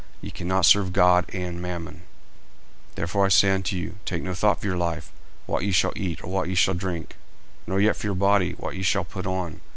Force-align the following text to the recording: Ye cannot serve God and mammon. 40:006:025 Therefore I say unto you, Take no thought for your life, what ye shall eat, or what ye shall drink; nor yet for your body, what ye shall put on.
Ye 0.19 0.31
cannot 0.31 0.65
serve 0.65 0.93
God 0.93 1.25
and 1.31 1.61
mammon. 1.61 2.01
40:006:025 2.93 2.95
Therefore 2.95 3.25
I 3.27 3.29
say 3.29 3.51
unto 3.51 3.75
you, 3.75 3.95
Take 4.03 4.23
no 4.23 4.33
thought 4.33 4.59
for 4.59 4.65
your 4.65 4.75
life, 4.75 5.11
what 5.45 5.61
ye 5.63 5.71
shall 5.71 5.93
eat, 5.95 6.23
or 6.23 6.31
what 6.31 6.49
ye 6.49 6.55
shall 6.55 6.73
drink; 6.73 7.17
nor 7.67 7.79
yet 7.79 7.95
for 7.95 8.07
your 8.07 8.15
body, 8.15 8.53
what 8.53 8.73
ye 8.75 8.81
shall 8.81 9.03
put 9.05 9.27
on. 9.27 9.61